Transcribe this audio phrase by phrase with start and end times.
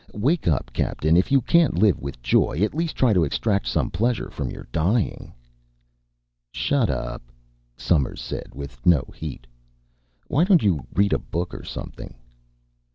[0.15, 1.15] "Wake up, Captain!
[1.15, 4.67] If you can't live with joy, at least try to extract some pleasure from your
[4.71, 5.31] dying."
[6.51, 7.21] "Shut up,"
[7.77, 9.45] Somers said, with no heat.
[10.25, 12.15] "Why don't you read a book or something?"